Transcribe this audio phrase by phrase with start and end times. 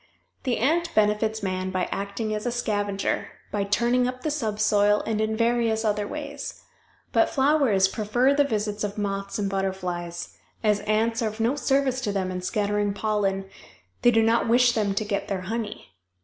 [0.45, 5.21] The ant benefits man by acting as a scavenger, by turning up the subsoil, and
[5.21, 6.63] in various other ways.
[7.11, 12.01] But flowers prefer the visits of moths and butterflies; as ants are of no service
[12.01, 13.45] to them in scattering pollen,
[14.01, 15.89] they do not wish them to get their honey.